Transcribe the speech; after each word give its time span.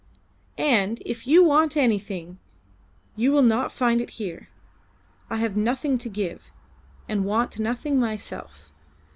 And 0.57 0.99
if 1.05 1.27
you 1.27 1.43
want 1.43 1.77
anything, 1.77 2.39
you 3.15 3.31
will 3.31 3.43
not 3.43 3.71
find 3.71 4.01
it 4.01 4.09
here; 4.17 4.49
I 5.29 5.37
have 5.37 5.55
nothing 5.55 5.99
to 5.99 6.09
give, 6.09 6.49
and 7.07 7.23
want 7.23 7.59
nothing 7.59 7.99
myself. 7.99 8.71